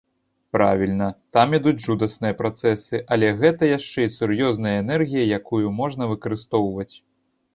[0.55, 1.07] Правільна,
[1.37, 6.91] там ідуць жудасныя працэсы, але гэта яшчэ і сур'ёзная энергія, якую можна выкарыстоўваць.